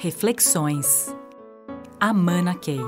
[0.00, 1.12] Reflexões.
[1.98, 2.78] Amana Key.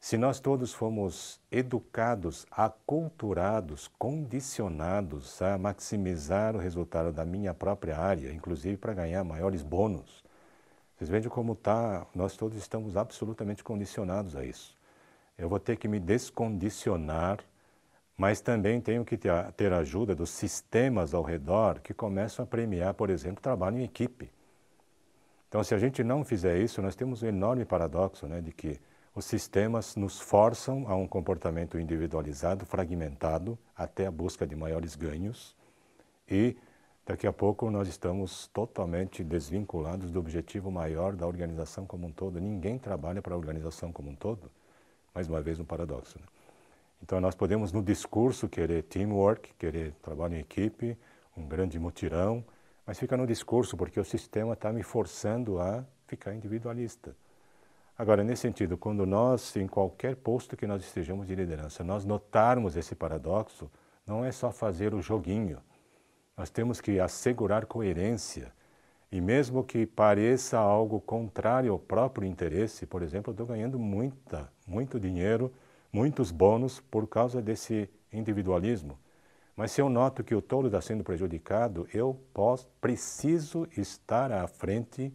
[0.00, 8.32] Se nós todos fomos educados, aculturados, condicionados a maximizar o resultado da minha própria área,
[8.32, 10.24] inclusive para ganhar maiores bônus,
[10.96, 14.76] vocês veem como está, nós todos estamos absolutamente condicionados a isso.
[15.38, 17.38] Eu vou ter que me descondicionar
[18.16, 22.94] mas também tenho que ter, ter ajuda dos sistemas ao redor que começam a premiar,
[22.94, 24.30] por exemplo, trabalho em equipe.
[25.48, 28.80] Então, se a gente não fizer isso, nós temos um enorme paradoxo né, de que
[29.14, 35.54] os sistemas nos forçam a um comportamento individualizado, fragmentado, até a busca de maiores ganhos,
[36.28, 36.56] e
[37.06, 42.40] daqui a pouco nós estamos totalmente desvinculados do objetivo maior da organização como um todo.
[42.40, 44.50] Ninguém trabalha para a organização como um todo.
[45.14, 46.18] Mais uma vez, um paradoxo.
[46.18, 46.26] Né?
[47.04, 50.96] Então, nós podemos, no discurso, querer teamwork, querer trabalho em equipe,
[51.36, 52.42] um grande mutirão,
[52.86, 57.14] mas fica no discurso, porque o sistema está me forçando a ficar individualista.
[57.98, 62.74] Agora, nesse sentido, quando nós, em qualquer posto que nós estejamos de liderança, nós notarmos
[62.74, 63.70] esse paradoxo,
[64.06, 65.58] não é só fazer o joguinho.
[66.34, 68.50] Nós temos que assegurar coerência.
[69.12, 74.50] E mesmo que pareça algo contrário ao próprio interesse, por exemplo, eu estou ganhando muita,
[74.66, 75.52] muito dinheiro
[75.94, 78.98] muitos bônus por causa desse individualismo.
[79.54, 84.48] Mas se eu noto que o todo está sendo prejudicado, eu posso, preciso estar à
[84.48, 85.14] frente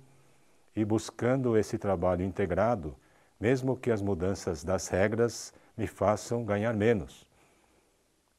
[0.73, 2.95] e buscando esse trabalho integrado,
[3.37, 7.27] mesmo que as mudanças das regras me façam ganhar menos.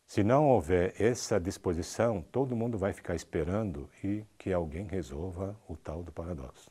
[0.07, 5.77] Se não houver essa disposição, todo mundo vai ficar esperando e que alguém resolva o
[5.77, 6.71] tal do paradoxo.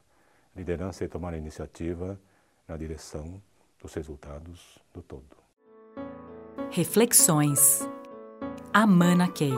[0.55, 2.19] Liderança é tomar a iniciativa
[2.67, 3.39] na direção
[3.79, 5.48] dos resultados do todo.
[6.71, 7.89] Reflexões.
[8.71, 9.51] Amana Key.